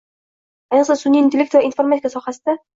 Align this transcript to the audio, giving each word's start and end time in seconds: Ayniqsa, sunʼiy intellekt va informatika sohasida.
Ayniqsa, 0.77 0.97
sunʼiy 1.03 1.23
intellekt 1.27 1.55
va 1.61 1.63
informatika 1.71 2.15
sohasida. 2.19 2.61